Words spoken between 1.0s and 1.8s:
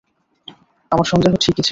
সন্দেহ ঠিকই ছিল।